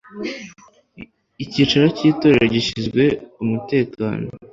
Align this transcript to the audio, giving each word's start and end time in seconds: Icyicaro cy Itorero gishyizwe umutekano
Icyicaro 1.43 1.87
cy 1.97 2.01
Itorero 2.09 2.45
gishyizwe 2.53 3.03
umutekano 3.43 4.27